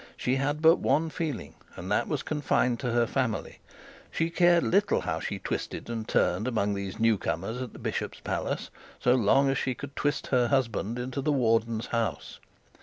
[0.17, 3.59] She had but one feeling, and that was confined to her family.
[4.09, 8.19] She cared little how she twisted and turned among these new comers at the bishop's
[8.19, 8.71] palace
[9.05, 12.39] as long as she could twist her husband into the warden's house.